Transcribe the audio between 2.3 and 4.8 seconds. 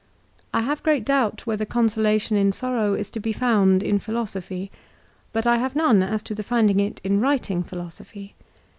in sorrow is to be found in philosophy,